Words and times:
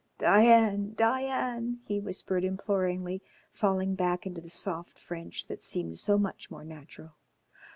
"Diane, 0.17 0.93
Diane," 0.95 1.81
he 1.85 1.99
whispered 1.99 2.43
imploringly, 2.43 3.21
falling 3.51 3.93
back 3.93 4.25
into 4.25 4.41
the 4.41 4.49
soft 4.49 4.97
French 4.97 5.45
that 5.45 5.61
seemed 5.61 5.99
so 5.99 6.17
much 6.17 6.49
more 6.49 6.65
natural. 6.65 7.11